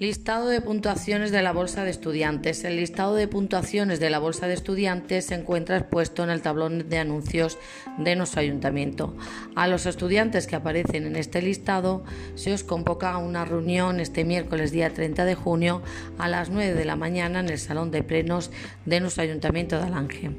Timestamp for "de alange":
19.78-20.32